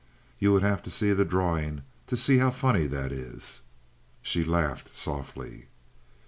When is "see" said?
0.89-1.13, 2.17-2.39